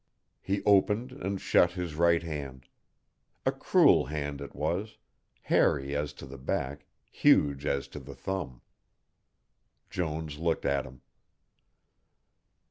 [0.41, 2.67] He opened and shut his right hand.
[3.45, 4.97] A cruel hand it was,
[5.43, 8.61] hairy as to the back, huge as to the thumb.
[9.91, 11.01] Jones looked at him.